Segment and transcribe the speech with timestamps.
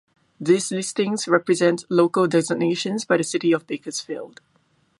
[0.39, 4.41] These listings represent local designations by the City of Bakersfield.